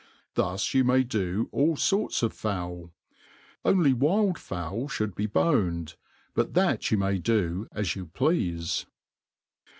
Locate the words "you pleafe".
7.95-8.87